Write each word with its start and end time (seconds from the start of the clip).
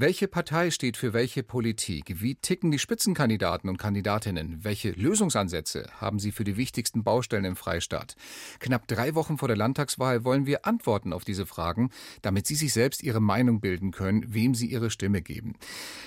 Welche 0.00 0.28
Partei 0.28 0.70
steht 0.70 0.96
für 0.96 1.12
welche 1.12 1.42
Politik? 1.42 2.22
Wie 2.22 2.36
ticken 2.36 2.70
die 2.70 2.78
Spitzenkandidaten 2.78 3.68
und 3.68 3.78
Kandidatinnen? 3.78 4.62
Welche 4.62 4.92
Lösungsansätze 4.92 5.90
haben 5.96 6.20
sie 6.20 6.30
für 6.30 6.44
die 6.44 6.56
wichtigsten 6.56 7.02
Baustellen 7.02 7.44
im 7.44 7.56
Freistaat? 7.56 8.14
Knapp 8.60 8.86
drei 8.86 9.16
Wochen 9.16 9.38
vor 9.38 9.48
der 9.48 9.56
Landtagswahl 9.56 10.22
wollen 10.22 10.46
wir 10.46 10.66
Antworten 10.66 11.12
auf 11.12 11.24
diese 11.24 11.46
Fragen, 11.46 11.90
damit 12.22 12.46
Sie 12.46 12.54
sich 12.54 12.72
selbst 12.72 13.02
Ihre 13.02 13.18
Meinung 13.18 13.60
bilden 13.60 13.90
können, 13.90 14.22
wem 14.32 14.54
Sie 14.54 14.68
Ihre 14.68 14.90
Stimme 14.90 15.20
geben. 15.20 15.56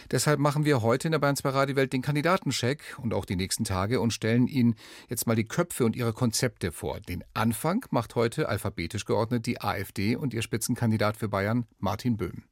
Deshalb 0.09 0.39
machen 0.39 0.63
wir 0.63 0.81
heute 0.81 1.09
in 1.09 1.11
der 1.11 1.19
Bayern 1.19 1.35
2 1.35 1.49
Radio 1.49 1.75
Welt 1.75 1.91
den 1.91 2.01
Kandidatencheck 2.01 2.97
und 2.97 3.13
auch 3.13 3.25
die 3.25 3.35
nächsten 3.35 3.65
Tage 3.65 3.99
und 3.99 4.13
stellen 4.13 4.47
Ihnen 4.47 4.75
jetzt 5.09 5.27
mal 5.27 5.35
die 5.35 5.49
Köpfe 5.49 5.83
und 5.83 5.97
ihre 5.97 6.13
Konzepte 6.13 6.71
vor. 6.71 7.01
Den 7.01 7.25
Anfang 7.33 7.85
macht 7.89 8.15
heute 8.15 8.47
alphabetisch 8.47 9.03
geordnet 9.03 9.45
die 9.45 9.59
AfD 9.59 10.15
und 10.15 10.33
ihr 10.33 10.43
Spitzenkandidat 10.43 11.17
für 11.17 11.27
Bayern, 11.27 11.67
Martin 11.77 12.15
Böhm. 12.15 12.45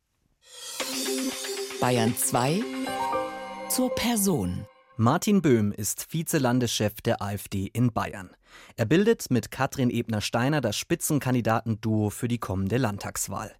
Bayern 1.81 2.13
2 2.13 2.61
zur 3.69 3.95
Person. 3.95 4.65
Martin 4.97 5.41
Böhm 5.41 5.71
ist 5.71 6.11
Vizelandeschef 6.11 6.99
der 6.99 7.21
AfD 7.21 7.69
in 7.71 7.93
Bayern. 7.93 8.31
Er 8.75 8.83
bildet 8.83 9.31
mit 9.31 9.49
Katrin 9.49 9.89
Ebner-Steiner 9.89 10.59
das 10.59 10.75
Spitzenkandidatenduo 10.75 12.09
für 12.09 12.27
die 12.27 12.37
kommende 12.37 12.75
Landtagswahl. 12.75 13.55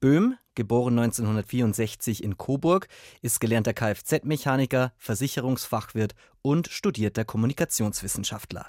Böhm, 0.00 0.34
geboren 0.56 0.98
1964 0.98 2.24
in 2.24 2.36
Coburg, 2.36 2.88
ist 3.22 3.40
gelernter 3.40 3.72
Kfz-Mechaniker, 3.72 4.92
Versicherungsfachwirt 4.96 6.16
und 6.42 6.66
studierter 6.66 7.24
Kommunikationswissenschaftler. 7.24 8.66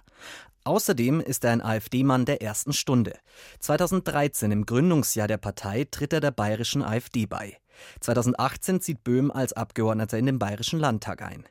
Außerdem 0.64 1.22
ist 1.22 1.44
er 1.44 1.54
ein 1.54 1.64
AfD-Mann 1.64 2.26
der 2.26 2.44
ersten 2.44 2.72
Stunde. 2.72 3.18
2013, 3.62 4.52
im 4.52 4.68
Gründungsjahr 4.68 5.28
der 5.28 5.38
Partei, 5.38 5.88
tritt 5.90 6.14
er 6.14 6.20
der 6.20 6.30
bayerischen 6.30 6.84
AfD 6.84 7.26
bei. 7.26 7.58
2018 8.00 8.82
zieht 8.82 9.04
Böhm 9.04 9.32
als 9.32 9.54
Abgeordneter 9.54 10.18
in 10.18 10.26
den 10.26 10.40
Bayerischen 10.40 10.80
Landtag 10.80 11.22
ein. 11.22 11.46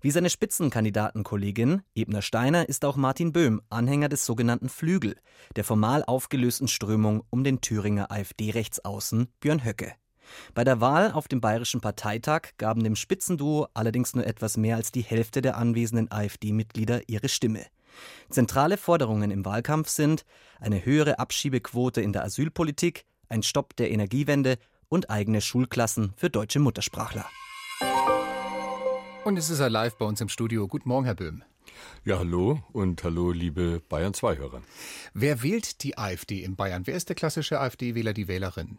Wie 0.00 0.10
seine 0.10 0.30
Spitzenkandidatenkollegin 0.30 1.82
Ebner 1.94 2.22
Steiner 2.22 2.68
ist 2.68 2.84
auch 2.84 2.96
Martin 2.96 3.32
Böhm 3.32 3.60
Anhänger 3.68 4.08
des 4.08 4.24
sogenannten 4.24 4.68
Flügel, 4.68 5.16
der 5.56 5.64
formal 5.64 6.04
aufgelösten 6.04 6.68
Strömung 6.68 7.24
um 7.30 7.44
den 7.44 7.60
Thüringer 7.60 8.10
AfD-Rechtsaußen 8.10 9.28
Björn 9.40 9.64
Höcke. 9.64 9.92
Bei 10.54 10.64
der 10.64 10.80
Wahl 10.80 11.12
auf 11.12 11.28
dem 11.28 11.40
Bayerischen 11.40 11.80
Parteitag 11.80 12.50
gaben 12.58 12.84
dem 12.84 12.96
Spitzenduo 12.96 13.68
allerdings 13.74 14.14
nur 14.14 14.26
etwas 14.26 14.56
mehr 14.56 14.76
als 14.76 14.92
die 14.92 15.02
Hälfte 15.02 15.42
der 15.42 15.56
anwesenden 15.56 16.10
AfD-Mitglieder 16.10 17.08
ihre 17.08 17.28
Stimme. 17.28 17.64
Zentrale 18.30 18.76
Forderungen 18.76 19.30
im 19.30 19.44
Wahlkampf 19.44 19.88
sind 19.88 20.24
eine 20.60 20.84
höhere 20.84 21.18
Abschiebequote 21.18 22.00
in 22.00 22.12
der 22.12 22.24
Asylpolitik, 22.24 23.04
ein 23.28 23.42
Stopp 23.42 23.74
der 23.76 23.90
Energiewende 23.90 24.58
und 24.88 25.10
eigene 25.10 25.40
Schulklassen 25.40 26.12
für 26.16 26.30
deutsche 26.30 26.60
Muttersprachler. 26.60 27.26
Und 29.24 29.36
es 29.36 29.50
ist 29.50 29.60
er 29.60 29.70
live 29.70 29.96
bei 29.96 30.06
uns 30.06 30.20
im 30.20 30.28
Studio. 30.28 30.66
Guten 30.66 30.88
Morgen, 30.88 31.04
Herr 31.04 31.14
Böhm. 31.14 31.42
Ja, 32.04 32.18
hallo 32.18 32.62
und 32.72 33.04
hallo, 33.04 33.30
liebe 33.30 33.82
Bayern 33.88 34.14
2-Hörer. 34.14 34.62
Wer 35.12 35.42
wählt 35.42 35.82
die 35.82 35.98
AfD 35.98 36.42
in 36.42 36.56
Bayern? 36.56 36.86
Wer 36.86 36.96
ist 36.96 37.08
der 37.08 37.16
klassische 37.16 37.60
AfD-Wähler, 37.60 38.14
die 38.14 38.26
Wählerin? 38.26 38.78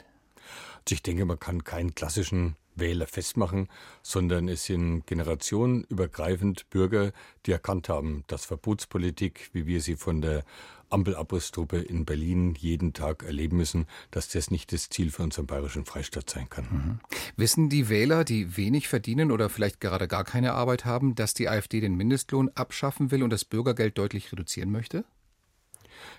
Also 0.85 0.95
ich 0.95 1.03
denke, 1.03 1.25
man 1.25 1.39
kann 1.39 1.63
keinen 1.63 1.93
klassischen 1.93 2.55
Wähler 2.75 3.05
festmachen, 3.05 3.67
sondern 4.01 4.47
es 4.47 4.65
sind 4.65 5.05
generationenübergreifend 5.05 6.69
Bürger, 6.69 7.11
die 7.45 7.51
erkannt 7.51 7.89
haben, 7.89 8.23
dass 8.27 8.45
Verbotspolitik, 8.45 9.49
wie 9.53 9.67
wir 9.67 9.81
sie 9.81 9.95
von 9.95 10.21
der 10.21 10.43
Ampelabrisstruppe 10.89 11.77
in 11.77 12.05
Berlin 12.05 12.55
jeden 12.55 12.93
Tag 12.93 13.23
erleben 13.23 13.57
müssen, 13.57 13.85
dass 14.11 14.29
das 14.29 14.51
nicht 14.51 14.71
das 14.73 14.89
Ziel 14.89 15.11
für 15.11 15.23
unseren 15.23 15.47
bayerischen 15.47 15.85
Freistaat 15.85 16.29
sein 16.29 16.49
kann. 16.49 16.67
Mhm. 16.71 16.99
Wissen 17.35 17.69
die 17.69 17.89
Wähler, 17.89 18.23
die 18.23 18.57
wenig 18.57 18.87
verdienen 18.87 19.31
oder 19.31 19.49
vielleicht 19.49 19.79
gerade 19.79 20.07
gar 20.07 20.23
keine 20.23 20.53
Arbeit 20.53 20.85
haben, 20.85 21.15
dass 21.15 21.33
die 21.33 21.49
AfD 21.49 21.79
den 21.79 21.95
Mindestlohn 21.95 22.49
abschaffen 22.55 23.11
will 23.11 23.23
und 23.23 23.29
das 23.29 23.45
Bürgergeld 23.45 23.97
deutlich 23.97 24.31
reduzieren 24.31 24.71
möchte? 24.71 25.05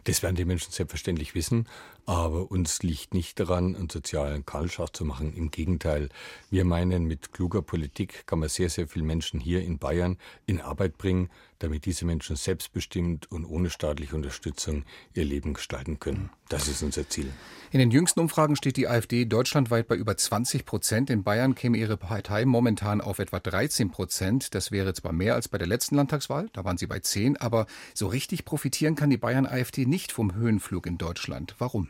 Das 0.05 0.23
werden 0.23 0.37
die 0.37 0.45
Menschen 0.45 0.73
selbstverständlich 0.73 1.35
wissen, 1.35 1.67
aber 2.07 2.51
uns 2.51 2.83
liegt 2.83 3.15
nicht 3.15 3.39
daran, 3.41 3.77
einen 3.77 3.91
sozialen 3.91 4.45
Kahlschach 4.45 4.91
zu 4.91 5.05
machen. 5.05 5.35
Im 5.35 5.51
Gegenteil, 5.51 6.09
wir 6.51 6.65
meinen, 6.65 7.05
mit 7.05 7.33
kluger 7.33 7.63
Politik 7.63 8.27
kann 8.27 8.41
man 8.41 8.49
sehr, 8.49 8.71
sehr 8.71 8.89
viele 8.89 9.05
Menschen 9.05 9.41
hier 9.41 9.63
in 9.63 9.79
Bayern 9.79 10.19
in 10.47 10.61
Arbeit 10.61 10.99
bringen, 10.99 11.31
damit 11.61 11.87
diese 11.87 12.05
Menschen 12.05 12.37
selbstbestimmt 12.37 13.31
und 13.31 13.45
ohne 13.45 13.71
staatliche 13.71 14.17
Unterstützung 14.17 14.85
ihr 15.15 15.25
Leben 15.25 15.55
gestalten 15.55 16.01
können. 16.01 16.31
Das 16.49 16.67
ist 16.67 16.83
unser 16.83 17.09
Ziel. 17.09 17.31
In 17.71 17.79
den 17.79 17.93
jüngsten 17.93 18.19
Umfragen 18.19 18.57
steht 18.57 18.77
die 18.77 18.89
AfD 18.89 19.25
deutschlandweit 19.25 19.87
bei 19.87 19.95
über 19.95 20.17
20 20.17 20.67
Prozent. 20.67 21.11
In 21.11 21.23
Bayern 21.23 21.55
käme 21.55 21.79
ihre 21.79 21.97
Partei 21.97 22.45
momentan 22.45 23.01
auf 23.01 23.21
etwa 23.21 23.39
13 23.39 23.91
Prozent. 23.91 24.55
Das 24.55 24.73
wäre 24.73 24.93
zwar 24.95 25.13
mehr 25.13 25.35
als 25.35 25.49
bei 25.49 25.59
der 25.59 25.69
letzten 25.69 25.95
Landtagswahl, 25.95 26.49
da 26.53 26.65
waren 26.65 26.79
sie 26.79 26.87
bei 26.87 26.99
10, 26.99 27.37
aber 27.37 27.67
so 27.95 28.09
richtig 28.09 28.45
profitieren 28.45 28.97
kann 28.97 29.11
die 29.11 29.19
Bayern-AfD 29.19 29.87
nicht 29.87 30.11
vom 30.11 30.35
Höhenflug 30.35 30.87
in 30.87 30.99
Deutschland. 30.99 31.55
Warum? 31.59 31.89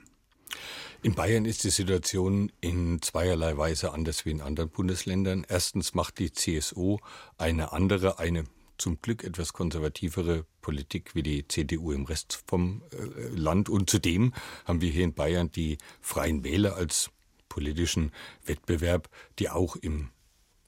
In 1.03 1.15
Bayern 1.15 1.47
ist 1.47 1.65
die 1.65 1.71
Situation 1.71 2.53
in 2.61 3.01
zweierlei 3.01 3.57
Weise 3.57 3.93
anders 3.95 4.27
wie 4.27 4.33
in 4.33 4.43
anderen 4.43 4.69
Bundesländern. 4.69 5.47
Erstens 5.49 5.95
macht 5.95 6.19
die 6.19 6.33
CSU 6.33 6.99
eine 7.39 7.73
andere, 7.73 8.19
eine 8.19 8.45
zum 8.81 9.01
Glück 9.01 9.25
etwas 9.25 9.53
konservativere 9.53 10.45
Politik 10.61 11.15
wie 11.15 11.23
die 11.23 11.47
CDU 11.47 11.93
im 11.93 12.05
Rest 12.05 12.43
vom 12.47 12.83
äh, 12.93 13.29
Land. 13.35 13.69
Und 13.69 13.91
zudem 13.91 14.33
haben 14.65 14.81
wir 14.81 14.91
hier 14.91 15.05
in 15.05 15.15
Bayern 15.15 15.51
die 15.51 15.79
Freien 16.01 16.45
Wähler 16.45 16.77
als 16.77 17.11
politischen 17.49 18.13
Wettbewerb, 18.45 19.09
die 19.39 19.51
auch 19.51 19.77
im 19.77 20.11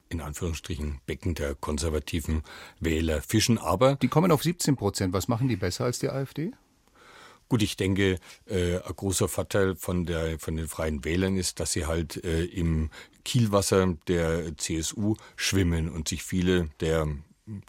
in 0.09 0.21
Anführungsstrichen 0.21 0.99
Becken 1.07 1.33
der 1.33 1.55
konservativen 1.55 2.43
Wähler 2.79 3.21
fischen. 3.23 3.57
Aber 3.57 3.95
die 3.95 4.09
kommen 4.09 4.31
auf 4.31 4.43
17 4.43 4.75
Prozent. 4.75 5.11
Was 5.11 5.27
machen 5.27 5.47
die 5.47 5.55
besser 5.55 5.85
als 5.85 5.97
die 5.97 6.09
AfD? 6.09 6.51
Gut, 7.49 7.61
ich 7.61 7.77
denke, 7.77 8.19
äh, 8.45 8.77
ein 8.77 8.95
großer 8.95 9.27
Vorteil 9.27 9.75
von, 9.75 10.05
der, 10.05 10.39
von 10.39 10.55
den 10.55 10.67
Freien 10.67 11.03
Wählern 11.03 11.35
ist, 11.35 11.59
dass 11.59 11.73
sie 11.73 11.85
halt 11.85 12.23
äh, 12.23 12.45
im 12.45 12.89
Kielwasser 13.25 13.95
der 14.07 14.57
CSU 14.57 15.15
schwimmen 15.35 15.89
und 15.89 16.07
sich 16.07 16.23
viele 16.23 16.69
der 16.79 17.07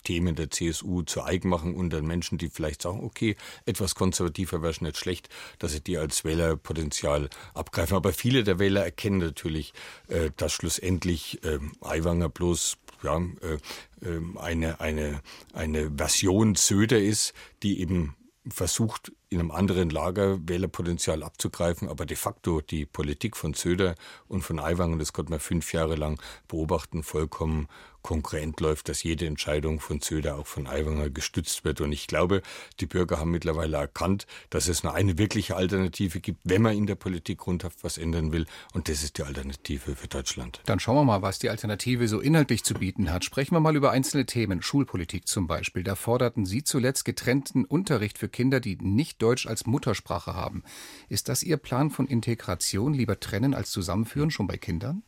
Themen 0.05 0.37
der 0.37 0.51
CSU 0.51 1.03
zu 1.03 1.23
eigen 1.25 1.49
machen 1.49 1.75
unter 1.75 2.01
Menschen, 2.03 2.39
die 2.39 2.49
vielleicht 2.49 2.83
sagen, 2.83 3.03
okay, 3.03 3.37
etwas 3.67 3.95
konservativer 3.95 4.63
wäre 4.63 4.73
schon 4.73 4.87
nicht 4.87 4.99
schlecht, 4.99 5.29
dass 5.59 5.73
sie 5.73 5.81
die 5.81 5.99
als 5.99 6.25
Wählerpotenzial 6.25 7.29
abgreifen. 7.55 7.97
Aber 7.97 8.13
viele 8.13 8.45
der 8.45 8.59
Wähler 8.59 8.85
erkennen 8.85 9.19
natürlich, 9.19 9.73
äh, 10.09 10.31
dass 10.37 10.53
schlussendlich 10.53 11.43
äh, 11.45 11.59
Aiwanger 11.81 12.29
bloß 12.29 12.77
ja, 13.03 13.19
äh, 13.19 13.59
ähm, 14.03 14.39
eine, 14.39 14.81
eine, 14.81 15.21
eine 15.53 15.91
Version 15.97 16.55
Söder 16.55 17.01
ist, 17.01 17.35
die 17.63 17.81
eben 17.81 18.15
versucht, 18.49 19.13
in 19.31 19.41
einem 19.41 19.51
anderen 19.51 19.91
Lager 19.91 20.39
Wählerpotenzial 20.47 21.23
abzugreifen, 21.23 21.89
aber 21.89 22.07
de 22.07 22.17
facto 22.17 22.61
die 22.61 22.85
Politik 22.87 23.37
von 23.37 23.55
Söder 23.55 23.95
und 24.29 24.43
von 24.43 24.61
Aiwanger, 24.61 24.99
das 24.99 25.13
konnte 25.13 25.31
man 25.31 25.41
fünf 25.41 25.73
Jahre 25.73 25.97
lang 25.97 26.21
beobachten, 26.47 27.03
vollkommen 27.03 27.69
konkurrent 28.05 28.61
läuft, 28.61 28.89
dass 28.89 29.03
jede 29.03 29.27
Entscheidung 29.27 29.81
von 29.81 30.01
Söder 30.01 30.37
auch 30.37 30.47
von 30.47 30.69
Aiwanger 30.69 31.11
gestützt 31.11 31.65
wird. 31.65 31.81
Und 31.81 31.91
ich 31.91 32.07
glaube, 32.07 32.43
die 32.79 32.87
Bürger 32.87 33.19
haben 33.19 33.33
mittlerweile 33.33 33.79
erkannt, 33.79 34.27
dass 34.51 34.69
es 34.69 34.85
nur 34.85 34.95
eine 34.95 35.19
wirkliche 35.19 35.57
Alternative 35.57 36.21
gibt, 36.21 36.39
wenn 36.45 36.63
man 36.63 36.77
in 36.77 36.87
der 36.87 36.95
Politik 36.95 37.39
grundhaft 37.39 37.83
was 37.83 37.99
ändern 37.99 38.31
will. 38.31 38.47
Und 38.75 38.89
das 38.89 39.03
ist 39.03 39.19
die 39.19 39.23
Alternative 39.23 39.97
für 39.97 40.07
Deutschland. 40.07 40.61
Dann 40.67 40.79
schauen 40.79 40.97
wir 40.97 41.05
mal, 41.05 41.23
was 41.23 41.39
die 41.39 41.49
Alternative 41.49 42.07
so 42.07 42.21
inhaltlich 42.21 42.63
zu 42.63 42.75
bieten 42.75 43.11
hat. 43.11 43.25
Sprechen 43.25 43.57
wir 43.57 43.61
mal 43.61 43.75
über 43.75 43.91
einzelne 43.91 44.27
Themen. 44.27 44.63
Schulpolitik 44.63 45.27
zum 45.27 45.47
Beispiel. 45.47 45.83
Da 45.83 45.95
forderten 45.95 46.45
Sie 46.45 46.63
zuletzt 46.63 47.07
getrennten 47.07 47.65
Unterricht 47.65 48.19
für 48.19 48.29
Kinder, 48.29 48.61
die 48.61 48.77
nicht 48.77 49.23
Deutsch 49.23 49.47
als 49.47 49.65
Muttersprache 49.65 50.35
haben. 50.35 50.63
Ist 51.09 51.31
das 51.31 51.43
Ihr 51.43 51.57
Plan 51.57 51.91
von 51.91 52.07
Integration? 52.07 52.93
Lieber 52.93 53.19
trennen 53.19 53.55
als 53.55 53.71
zusammenführen, 53.71 54.31
schon 54.31 54.47
bei 54.47 54.59
Kindern? 54.59 55.03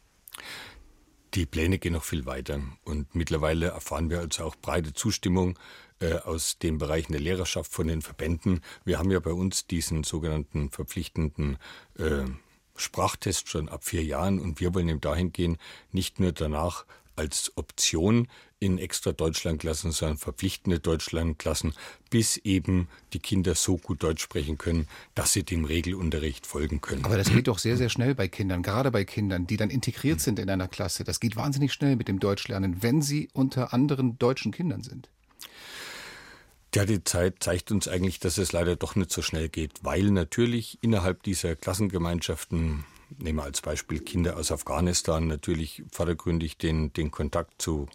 Die 1.36 1.44
Pläne 1.44 1.78
gehen 1.78 1.92
noch 1.92 2.02
viel 2.02 2.24
weiter 2.24 2.62
und 2.84 3.14
mittlerweile 3.14 3.66
erfahren 3.66 4.08
wir 4.08 4.20
also 4.20 4.44
auch 4.44 4.56
breite 4.56 4.94
Zustimmung 4.94 5.58
äh, 6.00 6.14
aus 6.14 6.58
den 6.58 6.78
Bereichen 6.78 7.12
der 7.12 7.20
Lehrerschaft 7.20 7.70
von 7.70 7.88
den 7.88 8.00
Verbänden. 8.00 8.62
Wir 8.86 8.98
haben 8.98 9.10
ja 9.10 9.20
bei 9.20 9.32
uns 9.32 9.66
diesen 9.66 10.02
sogenannten 10.02 10.70
verpflichtenden 10.70 11.58
äh, 11.98 12.24
Sprachtest 12.74 13.50
schon 13.50 13.68
ab 13.68 13.84
vier 13.84 14.02
Jahren 14.02 14.40
und 14.40 14.60
wir 14.60 14.74
wollen 14.74 14.88
eben 14.88 15.02
dahin 15.02 15.30
gehen, 15.30 15.58
nicht 15.92 16.20
nur 16.20 16.32
danach 16.32 16.86
als 17.16 17.52
Option 17.56 18.28
in 18.58 18.78
extra 18.78 19.12
Deutschlandklassen, 19.12 19.92
sondern 19.92 20.16
verpflichtende 20.16 20.80
Deutschlandklassen, 20.80 21.74
bis 22.08 22.38
eben 22.38 22.88
die 23.12 23.18
Kinder 23.18 23.54
so 23.54 23.76
gut 23.76 24.02
Deutsch 24.02 24.22
sprechen 24.22 24.56
können, 24.56 24.88
dass 25.14 25.32
sie 25.32 25.42
dem 25.42 25.64
Regelunterricht 25.64 26.46
folgen 26.46 26.80
können. 26.80 27.04
Aber 27.04 27.18
das 27.18 27.28
geht 27.32 27.48
doch 27.48 27.58
sehr, 27.58 27.76
sehr 27.76 27.90
schnell 27.90 28.14
bei 28.14 28.28
Kindern, 28.28 28.62
gerade 28.62 28.90
bei 28.90 29.04
Kindern, 29.04 29.46
die 29.46 29.56
dann 29.56 29.70
integriert 29.70 30.20
sind 30.20 30.38
in 30.38 30.48
einer 30.48 30.68
Klasse. 30.68 31.04
Das 31.04 31.20
geht 31.20 31.36
wahnsinnig 31.36 31.72
schnell 31.72 31.96
mit 31.96 32.08
dem 32.08 32.18
Deutschlernen, 32.18 32.82
wenn 32.82 33.02
sie 33.02 33.28
unter 33.32 33.74
anderen 33.74 34.18
deutschen 34.18 34.52
Kindern 34.52 34.82
sind. 34.82 35.10
Ja, 36.74 36.84
die 36.84 37.02
Zeit 37.04 37.36
zeigt 37.40 37.70
uns 37.70 37.88
eigentlich, 37.88 38.20
dass 38.20 38.36
es 38.36 38.52
leider 38.52 38.76
doch 38.76 38.96
nicht 38.96 39.10
so 39.10 39.22
schnell 39.22 39.48
geht, 39.48 39.82
weil 39.82 40.10
natürlich 40.10 40.78
innerhalb 40.82 41.22
dieser 41.22 41.56
Klassengemeinschaften 41.56 42.84
nehmen 43.18 43.38
wir 43.38 43.44
als 43.44 43.60
Beispiel 43.60 44.00
Kinder 44.00 44.36
aus 44.36 44.52
Afghanistan. 44.52 45.26
Natürlich 45.26 45.82
vordergründig 45.90 46.56
den, 46.58 46.92
den 46.92 47.10
Kontakt 47.10 47.60
zu 47.60 47.88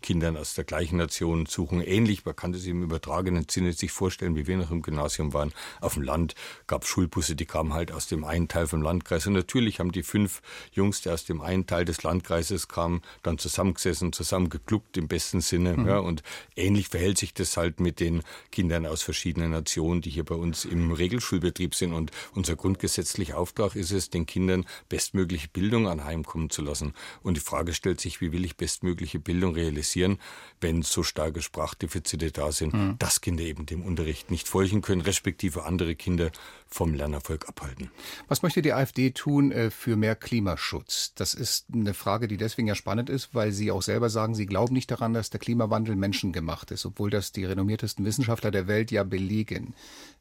Kindern 0.00 0.36
aus 0.36 0.54
der 0.54 0.64
gleichen 0.64 0.96
Nation 0.98 1.46
suchen. 1.46 1.80
Ähnlich, 1.80 2.24
man 2.24 2.36
kann 2.36 2.52
das 2.52 2.64
im 2.66 2.82
übertragenen 2.82 3.46
Sinne 3.48 3.72
sich 3.72 3.92
vorstellen, 3.92 4.36
wie 4.36 4.46
wir 4.46 4.56
noch 4.56 4.70
im 4.70 4.82
Gymnasium 4.82 5.32
waren. 5.32 5.52
Auf 5.80 5.94
dem 5.94 6.02
Land 6.02 6.34
gab 6.66 6.82
es 6.82 6.88
Schulbusse, 6.88 7.36
die 7.36 7.46
kamen 7.46 7.72
halt 7.72 7.92
aus 7.92 8.06
dem 8.06 8.24
einen 8.24 8.48
Teil 8.48 8.66
vom 8.66 8.82
Landkreis. 8.82 9.26
Und 9.26 9.32
natürlich 9.32 9.80
haben 9.80 9.92
die 9.92 10.02
fünf 10.02 10.42
Jungs, 10.72 11.00
die 11.02 11.10
aus 11.10 11.24
dem 11.24 11.40
einen 11.40 11.66
Teil 11.66 11.84
des 11.84 12.02
Landkreises 12.02 12.68
kamen, 12.68 13.02
dann 13.22 13.38
zusammengesessen, 13.38 14.12
zusammengekluckt 14.12 14.96
im 14.96 15.08
besten 15.08 15.40
Sinne. 15.40 15.76
Mhm. 15.76 15.86
Ja, 15.86 15.98
und 15.98 16.22
ähnlich 16.56 16.88
verhält 16.88 17.18
sich 17.18 17.34
das 17.34 17.56
halt 17.56 17.80
mit 17.80 18.00
den 18.00 18.22
Kindern 18.52 18.86
aus 18.86 19.02
verschiedenen 19.02 19.50
Nationen, 19.50 20.00
die 20.00 20.10
hier 20.10 20.24
bei 20.24 20.34
uns 20.34 20.64
im 20.64 20.92
Regelschulbetrieb 20.92 21.74
sind. 21.74 21.92
Und 21.92 22.10
unser 22.34 22.56
grundgesetzlicher 22.56 23.38
Auftrag 23.38 23.76
ist 23.76 23.92
es, 23.92 24.10
den 24.10 24.26
Kindern 24.26 24.66
bestmögliche 24.88 25.48
Bildung 25.48 25.88
anheimkommen 25.88 26.50
zu 26.50 26.62
lassen. 26.62 26.94
Und 27.22 27.36
die 27.36 27.40
Frage 27.40 27.72
stellt 27.72 28.00
sich, 28.00 28.20
wie 28.20 28.32
will 28.32 28.44
ich 28.44 28.56
bestmögliche 28.56 29.18
Bildung 29.18 29.54
realisieren? 29.54 29.85
Realisieren, 29.86 30.18
wenn 30.60 30.82
so 30.82 31.02
starke 31.02 31.42
Sprachdefizite 31.42 32.32
da 32.32 32.50
sind, 32.50 32.72
mhm. 32.72 32.96
dass 32.98 33.20
Kinder 33.20 33.44
eben 33.44 33.66
dem 33.66 33.82
Unterricht 33.82 34.30
nicht 34.30 34.48
folgen 34.48 34.80
können, 34.80 35.02
respektive 35.02 35.64
andere 35.64 35.94
Kinder 35.94 36.30
vom 36.66 36.94
Lernerfolg 36.94 37.48
abhalten. 37.48 37.90
Was 38.28 38.42
möchte 38.42 38.62
die 38.62 38.72
AfD 38.72 39.10
tun 39.10 39.52
äh, 39.52 39.70
für 39.70 39.96
mehr 39.96 40.16
Klimaschutz? 40.16 41.12
Das 41.14 41.34
ist 41.34 41.66
eine 41.72 41.94
Frage, 41.94 42.26
die 42.26 42.38
deswegen 42.38 42.68
ja 42.68 42.74
spannend 42.74 43.10
ist, 43.10 43.34
weil 43.34 43.52
Sie 43.52 43.70
auch 43.70 43.82
selber 43.82 44.08
sagen, 44.08 44.34
Sie 44.34 44.46
glauben 44.46 44.74
nicht 44.74 44.90
daran, 44.90 45.12
dass 45.12 45.30
der 45.30 45.40
Klimawandel 45.40 45.94
menschengemacht 45.94 46.70
ist, 46.70 46.86
obwohl 46.86 47.10
das 47.10 47.32
die 47.32 47.44
renommiertesten 47.44 48.04
Wissenschaftler 48.04 48.50
der 48.50 48.66
Welt 48.66 48.90
ja 48.90 49.04
belegen. 49.04 49.74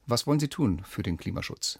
Was 0.06 0.28
wollen 0.28 0.40
Sie 0.40 0.50
tun 0.50 0.84
für 0.86 1.02
den 1.02 1.18
Klimaschutz? 1.18 1.80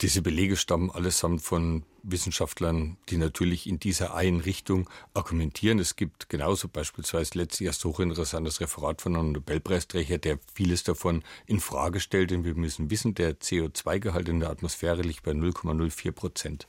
Diese 0.00 0.22
Belege 0.22 0.56
stammen 0.56 0.90
allesamt 0.90 1.42
von 1.42 1.84
Wissenschaftlern, 2.02 2.96
die 3.10 3.18
natürlich 3.18 3.66
in 3.66 3.78
dieser 3.78 4.14
einen 4.14 4.40
Richtung 4.40 4.88
argumentieren. 5.12 5.78
Es 5.78 5.94
gibt 5.94 6.30
genauso 6.30 6.68
beispielsweise 6.68 7.36
letztlich 7.36 7.66
erst 7.66 7.84
hochinteressantes 7.84 8.62
Referat 8.62 9.02
von 9.02 9.14
einem 9.14 9.32
Nobelpreisträger, 9.32 10.16
der 10.16 10.38
vieles 10.54 10.84
davon 10.84 11.22
in 11.44 11.60
Frage 11.60 12.00
stellt. 12.00 12.30
Denn 12.30 12.44
wir 12.44 12.54
müssen 12.54 12.90
wissen, 12.90 13.14
der 13.14 13.38
CO2-Gehalt 13.38 14.30
in 14.30 14.40
der 14.40 14.48
Atmosphäre 14.48 15.02
liegt 15.02 15.22
bei 15.22 15.32
0,04 15.32 16.12
Prozent. 16.12 16.66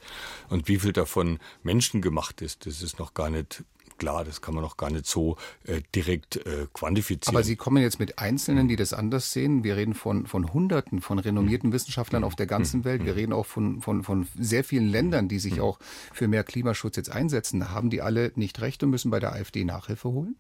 Und 0.50 0.68
wie 0.68 0.80
viel 0.80 0.92
davon 0.92 1.40
menschengemacht 1.64 2.42
ist, 2.42 2.66
das 2.66 2.82
ist 2.82 3.00
noch 3.00 3.14
gar 3.14 3.30
nicht 3.30 3.64
klar, 4.02 4.26
das 4.26 4.42
kann 4.42 4.56
man 4.56 4.64
noch 4.64 4.78
gar 4.78 4.90
nicht 4.90 5.06
so 5.06 5.38
äh, 5.64 5.82
direkt 5.94 6.38
äh, 6.38 6.66
quantifizieren. 6.74 7.36
Aber 7.36 7.44
Sie 7.44 7.56
kommen 7.56 7.84
jetzt 7.84 8.00
mit 8.00 8.18
Einzelnen, 8.18 8.68
die 8.68 8.76
das 8.76 8.94
anders 8.94 9.32
sehen. 9.32 9.64
Wir 9.64 9.78
reden 9.78 9.94
von, 9.94 10.26
von 10.26 10.52
Hunderten 10.52 11.02
von 11.02 11.20
renommierten 11.20 11.70
mhm. 11.70 11.74
Wissenschaftlern 11.74 12.24
auf 12.24 12.36
der 12.36 12.48
ganzen 12.48 12.80
mhm. 12.80 12.86
Welt. 12.86 13.06
Wir 13.06 13.16
reden 13.16 13.32
auch 13.32 13.46
von, 13.46 13.80
von, 13.84 14.02
von 14.02 14.28
sehr 14.36 14.64
vielen 14.64 14.88
Ländern, 14.88 15.28
die 15.28 15.38
sich 15.38 15.58
mhm. 15.58 15.62
auch 15.62 15.80
für 16.12 16.28
mehr 16.28 16.44
Klimaschutz 16.44 16.96
jetzt 16.96 17.12
einsetzen. 17.12 17.70
Haben 17.70 17.92
die 17.92 18.02
alle 18.02 18.32
nicht 18.34 18.60
recht 18.62 18.82
und 18.82 18.90
müssen 18.90 19.12
bei 19.12 19.20
der 19.20 19.34
AfD 19.34 19.64
Nachhilfe 19.66 20.10
holen? 20.10 20.36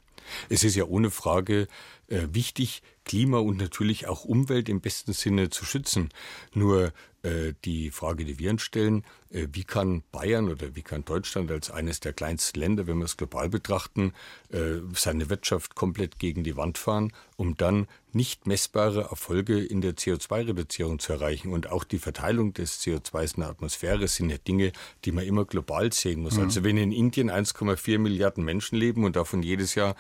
Es 0.50 0.63
ist 0.63 0.75
ja 0.75 0.86
ohne 0.86 1.12
Frage 1.12 1.68
äh, 2.08 2.22
wichtig, 2.31 2.81
Klima 3.12 3.40
und 3.40 3.58
natürlich 3.58 4.08
auch 4.08 4.24
Umwelt 4.24 4.69
im 4.69 4.80
besten 4.80 5.12
Sinne 5.12 5.50
zu 5.50 5.66
schützen. 5.66 6.08
Nur 6.54 6.94
äh, 7.24 7.52
die 7.66 7.92
Frage, 7.92 8.24
die 8.24 8.40
wir 8.40 8.52
uns 8.52 8.62
stellen, 8.62 9.04
äh, 9.31 9.48
wie 9.52 9.66
kann 9.66 10.02
Bayern 10.13 10.48
oder 10.48 10.78
wie 10.78 10.81
kann 10.81 11.04
Deutschland 11.04 11.52
als 11.52 11.69
eines 11.69 12.00
der 12.00 12.13
kleinsten 12.13 12.62
Länder, 12.62 12.88
wenn 12.88 13.00
wir 13.00 13.04
es 13.04 13.18
global 13.18 13.50
betrachten, 13.50 14.13
äh, 14.54 14.78
seine 14.96 15.30
Wirtschaft 15.30 15.75
komplett 15.75 16.19
gegen 16.19 16.46
die 16.46 16.56
Wand 16.56 16.78
fahren, 16.78 17.12
um 17.36 17.58
dann 17.58 17.88
nicht 18.13 18.48
messbare 18.48 19.02
Erfolge 19.02 19.62
in 19.62 19.81
der 19.81 19.98
CO2-Reduzierung 19.98 21.00
zu 21.00 21.12
erreichen. 21.12 21.52
Und 21.52 21.69
auch 21.69 21.84
die 21.84 22.00
Verteilung 22.00 22.54
des 22.54 22.80
CO2s 22.80 23.36
in 23.36 23.42
der 23.42 23.50
Atmosphäre 23.50 24.08
sind 24.08 24.30
ja 24.30 24.38
Dinge, 24.38 24.72
die 25.04 25.12
man 25.12 25.25
immer 25.25 25.44
global 25.44 25.92
sehen 25.92 26.22
muss. 26.22 26.38
Mhm. 26.38 26.44
Also 26.44 26.63
wenn 26.63 26.78
in 26.78 26.94
Indien 26.94 27.30
1,4 27.30 28.00
Milliarden 28.00 28.46
Menschen 28.46 28.78
leben 28.78 29.04
und 29.04 29.18
davon 29.18 29.44
jedes 29.44 29.75
Jahr 29.75 29.98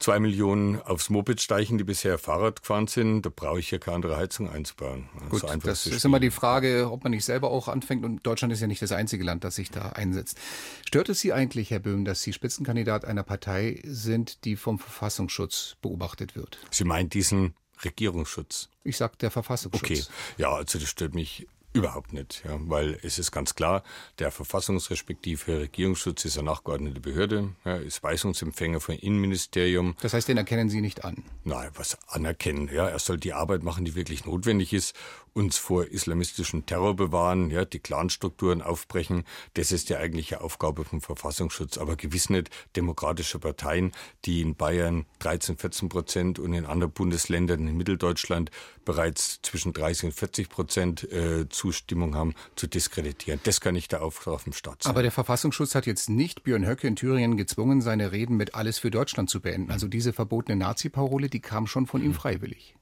zwei 0.00 0.18
Millionen 0.18 0.80
aufs 0.80 1.10
Moped 1.10 1.40
steigen, 1.40 1.78
die 1.78 1.84
bisher 1.84 2.18
Fahrrad 2.18 2.62
gefahren 2.62 2.86
sind, 2.86 3.22
da 3.22 3.30
brauche 3.34 3.60
ich 3.60 3.68
hier 3.68 3.78
keine 3.78 3.96
andere 3.96 4.16
Heizung 4.16 4.50
einzubauen. 4.50 5.08
Gut, 5.28 5.40
so 5.42 5.46
das 5.56 5.86
ist 5.86 6.04
immer 6.04 6.18
die 6.18 6.30
Frage, 6.30 6.90
ob 6.90 7.04
man 7.04 7.12
nicht 7.12 7.24
selber 7.24 7.50
auch 7.50 7.68
anfängt. 7.68 8.04
Und 8.04 8.26
Deutschland 8.26 8.52
ist 8.52 8.60
ja 8.60 8.66
nicht 8.66 8.82
das 8.82 8.92
einzige 8.92 9.22
Land, 9.22 9.44
das 9.44 9.54
sich 9.54 9.70
da 9.70 9.90
einsetzt. 9.90 10.38
Stört 10.86 11.10
es 11.10 11.20
Sie 11.20 11.32
eigentlich, 11.32 11.70
Herr 11.70 11.80
Böhm, 11.80 12.04
dass 12.04 12.22
Sie 12.22 12.32
Spitzenkandidat 12.32 13.04
einer 13.04 13.22
Partei 13.22 13.80
sind, 13.84 14.44
die 14.44 14.56
vom 14.56 14.78
Verfassungsschutz 14.78 15.76
beobachtet 15.82 16.34
wird? 16.34 16.58
Sie 16.70 16.84
meinen 16.84 17.10
diesen 17.10 17.54
Regierungsschutz? 17.84 18.70
Ich 18.82 18.96
sage 18.96 19.14
der 19.20 19.30
Verfassungsschutz. 19.30 19.82
Okay, 19.82 20.02
ja, 20.38 20.52
also 20.52 20.78
das 20.78 20.88
stört 20.88 21.14
mich 21.14 21.46
Überhaupt 21.72 22.12
nicht, 22.12 22.42
ja, 22.44 22.58
weil 22.62 22.98
es 23.02 23.20
ist 23.20 23.30
ganz 23.30 23.54
klar, 23.54 23.84
der 24.18 24.32
verfassungsrespektive 24.32 25.60
Regierungsschutz 25.60 26.24
ist 26.24 26.36
eine 26.36 26.46
nachgeordnete 26.46 27.00
Behörde, 27.00 27.50
ja, 27.64 27.76
ist 27.76 28.02
Weisungsempfänger 28.02 28.80
vom 28.80 28.96
Innenministerium. 28.96 29.94
Das 30.00 30.12
heißt, 30.12 30.26
den 30.26 30.36
erkennen 30.36 30.68
Sie 30.68 30.80
nicht 30.80 31.04
an? 31.04 31.22
Nein, 31.44 31.70
was 31.74 31.96
anerkennen, 32.08 32.68
ja, 32.72 32.88
er 32.88 32.98
soll 32.98 33.18
die 33.18 33.34
Arbeit 33.34 33.62
machen, 33.62 33.84
die 33.84 33.94
wirklich 33.94 34.24
notwendig 34.24 34.72
ist, 34.72 34.96
uns 35.34 35.58
vor 35.58 35.86
islamistischen 35.86 36.66
Terror 36.66 36.96
bewahren, 36.96 37.50
ja, 37.50 37.64
die 37.64 37.78
Clanstrukturen 37.78 38.62
aufbrechen, 38.62 39.24
das 39.54 39.72
ist 39.72 39.88
die 39.88 39.96
eigentliche 39.96 40.40
Aufgabe 40.40 40.84
vom 40.84 41.00
Verfassungsschutz, 41.00 41.78
aber 41.78 41.96
gewiss 41.96 42.30
nicht 42.30 42.50
demokratische 42.76 43.38
Parteien, 43.38 43.92
die 44.24 44.40
in 44.40 44.54
Bayern 44.54 45.06
13, 45.20 45.56
14 45.56 45.88
Prozent 45.88 46.38
und 46.38 46.52
in 46.52 46.66
anderen 46.66 46.92
Bundesländern 46.92 47.66
in 47.66 47.76
Mitteldeutschland 47.76 48.50
bereits 48.84 49.40
zwischen 49.42 49.72
30 49.72 50.06
und 50.06 50.12
40 50.12 50.48
Prozent 50.48 51.10
äh, 51.12 51.48
Zustimmung 51.48 52.14
haben, 52.14 52.34
zu 52.56 52.66
diskreditieren. 52.66 53.40
Das 53.44 53.60
kann 53.60 53.74
nicht 53.74 53.92
der 53.92 54.02
Auftrag 54.02 54.40
vom 54.40 54.52
Staat 54.52 54.82
sein. 54.82 54.90
Aber 54.90 55.02
der 55.02 55.12
Verfassungsschutz 55.12 55.74
hat 55.74 55.86
jetzt 55.86 56.08
nicht 56.08 56.42
Björn 56.42 56.66
Höcke 56.66 56.86
in 56.86 56.96
Thüringen 56.96 57.36
gezwungen, 57.36 57.80
seine 57.80 58.12
Reden 58.12 58.36
mit 58.36 58.54
Alles 58.54 58.78
für 58.78 58.90
Deutschland 58.90 59.30
zu 59.30 59.40
beenden. 59.40 59.70
Also 59.70 59.86
diese 59.88 60.12
verbotene 60.12 60.56
Nazi-Parole, 60.56 61.28
die 61.28 61.40
kam 61.40 61.66
schon 61.66 61.86
von 61.86 62.02
ihm 62.02 62.14
freiwillig. 62.14 62.74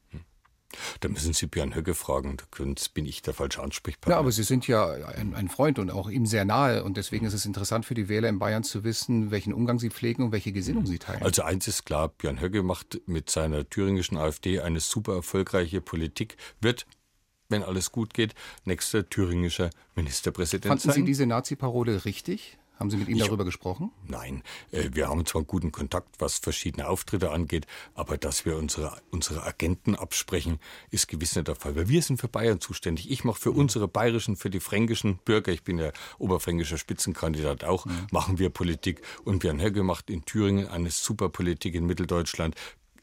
Da 1.00 1.08
müssen 1.08 1.32
Sie 1.32 1.46
Björn 1.46 1.74
Höcke 1.74 1.94
fragen, 1.94 2.36
da 2.36 2.64
bin 2.94 3.06
ich 3.06 3.22
der 3.22 3.34
falsche 3.34 3.62
Ansprechpartner. 3.62 4.14
Ja, 4.14 4.18
aber 4.18 4.32
Sie 4.32 4.42
sind 4.42 4.66
ja 4.66 4.86
ein, 4.86 5.34
ein, 5.34 5.48
Freund 5.48 5.78
und 5.78 5.90
auch 5.90 6.08
ihm 6.08 6.26
sehr 6.26 6.44
nahe 6.44 6.84
und 6.84 6.96
deswegen 6.96 7.26
ist 7.26 7.34
es 7.34 7.46
interessant 7.46 7.84
für 7.84 7.94
die 7.94 8.08
Wähler 8.08 8.28
in 8.28 8.38
Bayern 8.38 8.64
zu 8.64 8.84
wissen, 8.84 9.30
welchen 9.30 9.52
Umgang 9.52 9.78
Sie 9.78 9.90
pflegen 9.90 10.22
und 10.24 10.32
welche 10.32 10.52
Gesinnung 10.52 10.86
Sie 10.86 10.98
teilen. 10.98 11.22
Also 11.22 11.42
eins 11.42 11.68
ist 11.68 11.84
klar, 11.84 12.08
Björn 12.08 12.40
Höcke 12.40 12.62
macht 12.62 13.00
mit 13.06 13.30
seiner 13.30 13.68
thüringischen 13.68 14.18
AfD 14.18 14.60
eine 14.60 14.80
super 14.80 15.14
erfolgreiche 15.14 15.80
Politik, 15.80 16.36
wird 16.60 16.86
wenn 17.48 17.62
alles 17.62 17.92
gut 17.92 18.14
geht, 18.14 18.34
nächster 18.64 19.08
thüringischer 19.08 19.70
Ministerpräsident 19.94 20.66
Fanden 20.66 20.82
sein. 20.82 20.94
Sie 20.94 21.04
diese 21.04 21.26
Nazi-Parole 21.26 22.04
richtig? 22.04 22.58
Haben 22.78 22.90
Sie 22.90 22.96
mit 22.96 23.08
ihm 23.08 23.16
ich, 23.16 23.24
darüber 23.24 23.44
gesprochen? 23.44 23.90
Nein, 24.06 24.42
äh, 24.70 24.90
wir 24.92 25.08
haben 25.08 25.26
zwar 25.26 25.42
guten 25.42 25.72
Kontakt, 25.72 26.16
was 26.20 26.38
verschiedene 26.38 26.88
Auftritte 26.88 27.30
angeht, 27.30 27.66
aber 27.94 28.16
dass 28.18 28.44
wir 28.44 28.56
unsere, 28.56 28.96
unsere 29.10 29.42
Agenten 29.44 29.96
absprechen, 29.96 30.60
ist 30.90 31.08
gewiss 31.08 31.34
nicht 31.34 31.48
der 31.48 31.56
Fall. 31.56 31.74
Weil 31.74 31.88
wir 31.88 32.02
sind 32.02 32.20
für 32.20 32.28
Bayern 32.28 32.60
zuständig. 32.60 33.10
Ich 33.10 33.24
mache 33.24 33.40
für 33.40 33.50
mhm. 33.50 33.58
unsere 33.58 33.88
bayerischen, 33.88 34.36
für 34.36 34.50
die 34.50 34.60
fränkischen 34.60 35.18
Bürger, 35.24 35.50
ich 35.50 35.64
bin 35.64 35.78
ja 35.78 35.90
oberfränkischer 36.18 36.78
Spitzenkandidat 36.78 37.64
auch, 37.64 37.84
mhm. 37.84 38.06
machen 38.12 38.38
wir 38.38 38.50
Politik. 38.50 39.02
Und 39.24 39.40
Björn 39.40 39.60
Höcke 39.60 39.82
macht 39.82 40.08
in 40.08 40.24
Thüringen 40.24 40.68
eine 40.68 40.90
super 40.90 41.28
Politik 41.28 41.74
in 41.74 41.86
Mitteldeutschland 41.86 42.54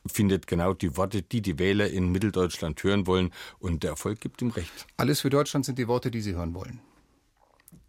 findet 0.08 0.46
genau 0.46 0.74
die 0.74 0.98
Worte, 0.98 1.24
die 1.24 1.42
die 1.42 1.58
Wähler 1.58 1.90
in 1.90 2.12
Mitteldeutschland 2.12 2.84
hören 2.84 3.08
wollen. 3.08 3.32
Und 3.58 3.82
der 3.82 3.90
Erfolg 3.90 4.22
gibt 4.22 4.40
ihm 4.44 4.52
recht. 4.52 4.86
Alles 4.98 5.22
für 5.22 5.32
Deutschland 5.32 5.66
sind 5.66 5.80
die 5.80 5.88
Worte, 5.88 6.12
die 6.12 6.22
Sie 6.22 6.36
hören 6.36 6.54
wollen. 6.54 6.80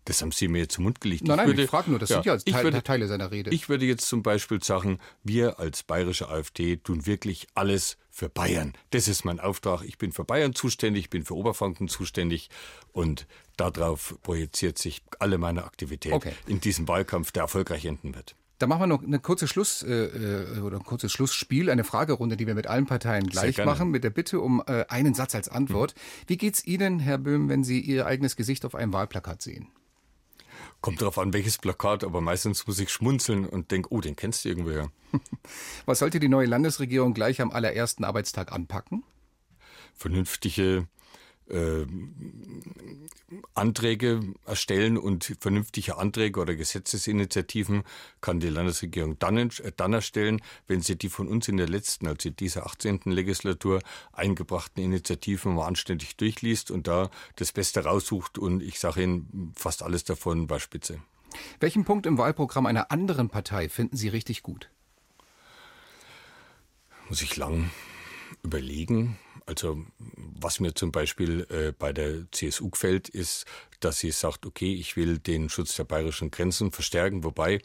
Das 0.07 0.23
haben 0.23 0.31
Sie 0.31 0.49
mir 0.49 0.61
jetzt 0.61 0.75
zum 0.75 0.85
Mund 0.85 1.01
gelegt. 1.01 1.25
Nein, 1.25 1.35
ich 1.35 1.37
nein, 1.37 1.47
würde, 1.49 1.65
ich 1.65 1.71
frage 1.71 1.91
nur, 1.91 1.99
das 1.99 2.09
ja, 2.09 2.23
sind 2.23 2.27
ja 2.27 2.37
Teil, 2.39 2.65
würde, 2.65 2.83
Teile 2.83 3.09
seiner 3.09 3.31
Rede. 3.33 3.51
Ich 3.51 3.69
würde 3.69 3.85
jetzt 3.85 4.09
zum 4.09 4.23
Beispiel 4.23 4.63
sagen, 4.63 4.99
wir 5.25 5.59
als 5.59 5.83
bayerische 5.83 6.29
AfD 6.29 6.77
tun 6.77 7.07
wirklich 7.07 7.49
alles 7.55 7.99
für 8.09 8.29
Bayern. 8.29 8.73
Das 8.91 9.09
ist 9.09 9.25
mein 9.25 9.41
Auftrag. 9.41 9.83
Ich 9.83 9.99
bin 9.99 10.13
für 10.13 10.25
Bayern 10.25 10.55
zuständig, 10.55 11.05
ich 11.05 11.11
bin 11.11 11.25
für 11.25 11.35
Oberfranken 11.35 11.89
zuständig 11.89 12.51
und 12.93 13.27
darauf 13.57 14.17
projiziert 14.23 14.79
sich 14.79 15.03
alle 15.19 15.39
meine 15.39 15.65
Aktivität 15.65 16.13
okay. 16.13 16.33
in 16.47 16.61
diesem 16.61 16.87
Wahlkampf, 16.87 17.33
der 17.33 17.43
erfolgreich 17.43 17.85
enden 17.85 18.15
wird. 18.15 18.37
Da 18.59 18.67
machen 18.67 18.83
wir 18.83 18.87
noch 18.87 19.03
eine 19.03 19.19
kurze 19.19 19.49
Schluss 19.49 19.83
äh, 19.83 19.93
äh, 19.93 20.61
oder 20.61 20.79
ein 20.79 20.85
kurzes 20.85 21.13
Schlussspiel, 21.13 21.69
eine 21.69 21.85
Fragerunde, 21.85 22.37
die 22.37 22.47
wir 22.47 22.55
mit 22.55 22.67
allen 22.67 22.87
Parteien 22.87 23.27
gleich 23.27 23.63
machen, 23.65 23.91
mit 23.91 24.03
der 24.03 24.11
Bitte 24.11 24.41
um 24.41 24.63
äh, 24.67 24.87
einen 24.89 25.13
Satz 25.15 25.35
als 25.35 25.49
Antwort. 25.49 25.95
Mhm. 25.95 26.25
Wie 26.29 26.37
geht's 26.39 26.65
Ihnen, 26.65 27.01
Herr 27.01 27.19
Böhm, 27.19 27.49
wenn 27.51 27.65
Sie 27.65 27.81
Ihr 27.81 28.07
eigenes 28.07 28.37
Gesicht 28.37 28.65
auf 28.65 28.75
einem 28.75 28.95
Wahlplakat 28.95 29.43
sehen? 29.43 29.69
Kommt 30.87 31.03
darauf 31.03 31.19
an, 31.19 31.33
welches 31.33 31.59
Plakat, 31.59 32.05
aber 32.05 32.21
meistens 32.21 32.65
muss 32.69 32.79
ich 32.79 32.91
schmunzeln 32.91 33.45
und 33.45 33.73
denke, 33.73 33.93
oh, 33.93 34.01
den 34.01 34.15
kennst 34.15 34.45
du 34.45 34.51
irgendwoher. 34.51 34.93
Was 35.85 35.99
sollte 35.99 36.21
die 36.21 36.29
neue 36.29 36.47
Landesregierung 36.47 37.13
gleich 37.13 37.41
am 37.41 37.51
allerersten 37.51 38.05
Arbeitstag 38.05 38.53
anpacken? 38.53 39.03
Vernünftige 39.97 40.87
äh, 41.49 41.87
Anträge 43.55 44.21
erstellen 44.45 44.99
und 44.99 45.37
vernünftige 45.41 45.99
Anträge 45.99 46.41
oder 46.41 46.55
Gesetzesinitiativen 46.55 47.83
kann 48.21 48.41
die 48.41 48.49
Landesregierung 48.49 49.19
dann, 49.19 49.37
äh, 49.37 49.51
dann 49.77 49.93
erstellen, 49.93 50.41
wenn 50.67 50.81
sie 50.81 50.97
die 50.97 51.09
von 51.09 51.29
uns 51.29 51.49
in 51.49 51.57
der 51.57 51.69
letzten, 51.69 52.07
also 52.07 52.31
dieser 52.31 52.67
18. 52.67 53.01
Legislatur 53.05 53.81
eingebrachten 54.13 54.83
Initiativen 54.83 55.55
mal 55.55 55.67
anständig 55.67 56.17
durchliest 56.17 56.71
und 56.71 56.87
da 56.87 57.11
das 57.37 57.53
Beste 57.53 57.85
raussucht 57.85 58.39
und 58.39 58.63
ich 58.63 58.79
sage 58.79 59.03
Ihnen, 59.03 59.53
fast 59.57 59.83
alles 59.83 60.05
davon 60.05 60.51
war 60.51 60.61
spitze. 60.61 61.01
Welchen 61.61 61.85
Punkt 61.85 62.07
im 62.07 62.19
Wahlprogramm 62.19 62.67
einer 62.67 62.91
anderen 62.91 63.29
Partei 63.29 63.69
finden 63.69 63.97
Sie 63.97 64.09
richtig 64.09 64.43
gut? 64.43 64.71
Muss 67.09 67.23
ich 67.23 67.37
lang 67.37 67.71
überlegen. 68.43 69.19
Also 69.47 69.85
was 69.97 70.61
mir 70.61 70.75
zum 70.75 70.91
Beispiel 70.93 71.47
äh, 71.51 71.73
bei 71.73 71.93
der 71.93 72.31
CSU 72.33 72.71
gefällt, 72.71 73.09
ist, 73.09 73.47
dass 73.81 74.01
sie 74.01 74.11
sagt, 74.11 74.45
okay, 74.45 74.75
ich 74.75 74.97
will 74.97 75.19
den 75.19 75.49
Schutz 75.49 75.77
der 75.77 75.85
bayerischen 75.85 76.31
Grenzen 76.31 76.73
verstärken, 76.73 77.23
wobei 77.25 77.61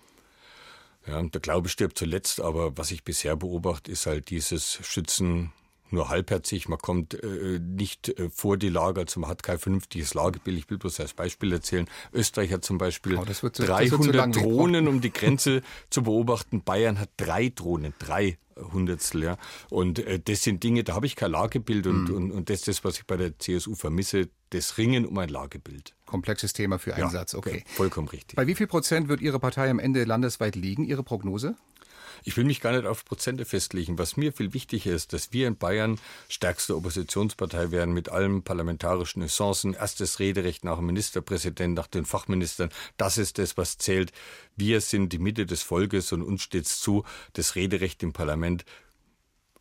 ja, 1.07 1.21
der 1.21 1.41
Glaube 1.41 1.69
stirbt 1.69 1.97
zuletzt, 1.97 2.39
aber 2.39 2.77
was 2.77 2.91
ich 2.91 3.03
bisher 3.03 3.35
beobachte, 3.35 3.91
ist 3.91 4.05
halt 4.05 4.29
dieses 4.29 4.79
Schützen 4.83 5.51
nur 5.91 6.09
halbherzig. 6.09 6.67
Man 6.67 6.79
kommt 6.79 7.13
äh, 7.13 7.59
nicht 7.59 8.09
äh, 8.09 8.29
vor 8.29 8.57
die 8.57 8.69
Lager, 8.69 9.05
man 9.17 9.29
hat 9.29 9.43
kein 9.43 9.59
vernünftiges 9.59 10.13
Lagebild. 10.13 10.57
Ich 10.57 10.69
will 10.69 10.77
bloß 10.77 10.99
als 10.99 11.13
Beispiel 11.13 11.51
erzählen. 11.53 11.87
Österreich 12.13 12.51
hat 12.51 12.63
zum 12.63 12.77
Beispiel 12.77 13.17
oh, 13.17 13.25
zu, 13.25 13.49
300 13.49 14.35
Drohnen, 14.35 14.87
um 14.87 15.01
die 15.01 15.11
Grenze 15.11 15.61
zu 15.89 16.03
beobachten. 16.03 16.63
Bayern 16.63 16.99
hat 16.99 17.09
drei 17.17 17.49
Drohnen, 17.49 17.93
drei 17.99 18.37
Hundertstel. 18.57 19.23
Ja. 19.23 19.37
Und 19.69 19.99
äh, 19.99 20.19
das 20.19 20.43
sind 20.43 20.63
Dinge, 20.63 20.83
da 20.83 20.95
habe 20.95 21.05
ich 21.05 21.15
kein 21.15 21.31
Lagebild 21.31 21.87
und, 21.87 22.09
mhm. 22.09 22.15
und, 22.15 22.31
und 22.31 22.49
das 22.49 22.59
ist 22.59 22.67
das, 22.67 22.83
was 22.83 22.97
ich 22.97 23.05
bei 23.05 23.17
der 23.17 23.37
CSU 23.37 23.75
vermisse, 23.75 24.29
das 24.49 24.77
Ringen 24.77 25.05
um 25.05 25.17
ein 25.17 25.29
Lagebild. 25.29 25.95
Komplexes 26.05 26.53
Thema 26.53 26.77
für 26.77 26.93
einen 26.93 27.05
ja, 27.05 27.09
Satz, 27.09 27.33
okay. 27.33 27.63
Vollkommen 27.67 28.09
richtig. 28.09 28.35
Bei 28.35 28.47
wie 28.47 28.55
viel 28.55 28.67
Prozent 28.67 29.07
wird 29.07 29.21
Ihre 29.21 29.39
Partei 29.39 29.69
am 29.69 29.79
Ende 29.79 30.03
landesweit 30.03 30.55
liegen, 30.55 30.83
Ihre 30.83 31.03
Prognose? 31.03 31.55
Ich 32.23 32.37
will 32.37 32.43
mich 32.43 32.61
gar 32.61 32.71
nicht 32.71 32.85
auf 32.85 33.05
Prozente 33.05 33.45
festlegen. 33.45 33.97
Was 33.97 34.17
mir 34.17 34.33
viel 34.33 34.53
wichtiger 34.53 34.91
ist, 34.91 35.13
dass 35.13 35.33
wir 35.33 35.47
in 35.47 35.57
Bayern 35.57 35.99
stärkste 36.29 36.75
Oppositionspartei 36.75 37.71
werden 37.71 37.93
mit 37.93 38.09
allen 38.09 38.43
parlamentarischen 38.43 39.21
Essenzen. 39.21 39.73
Erstes 39.73 40.19
Rederecht 40.19 40.63
nach 40.63 40.77
dem 40.77 40.87
Ministerpräsidenten, 40.87 41.73
nach 41.73 41.87
den 41.87 42.05
Fachministern. 42.05 42.69
Das 42.97 43.17
ist 43.17 43.37
das, 43.37 43.57
was 43.57 43.77
zählt. 43.77 44.11
Wir 44.55 44.81
sind 44.81 45.13
die 45.13 45.19
Mitte 45.19 45.45
des 45.45 45.63
Volkes 45.63 46.11
und 46.11 46.21
uns 46.21 46.43
steht 46.43 46.65
es 46.65 46.79
zu, 46.79 47.03
das 47.33 47.55
Rederecht 47.55 48.03
im 48.03 48.13
Parlament 48.13 48.65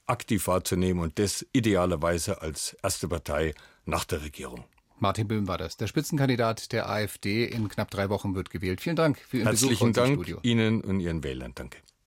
aktiv 0.07 0.47
wahrzunehmen 0.49 1.03
und 1.03 1.19
das 1.19 1.47
idealerweise 1.53 2.43
als 2.43 2.77
erste 2.83 3.09
Partei 3.09 3.55
nach 3.85 4.05
der 4.05 4.23
Regierung. 4.23 4.65
Martin 4.99 5.29
Böhm 5.29 5.49
war 5.49 5.57
das. 5.57 5.77
Der 5.79 5.87
Spitzenkandidat 5.87 6.73
der 6.73 6.91
AfD 6.91 7.45
in 7.47 7.69
knapp 7.69 7.91
drei 7.91 8.11
Wochen 8.11 8.35
wird 8.35 8.51
gewählt. 8.51 8.83
Vielen 8.83 8.97
Dank 8.97 9.19
für 9.19 9.39
Ihren 9.39 9.47
Herzlichen 9.47 9.93
Besuch 9.93 10.35
Dank 10.35 10.45
Ihnen 10.45 10.83
und 10.83 11.01
Ihren 11.01 11.25
Wählern. 11.25 11.53
Danke. 11.55 11.79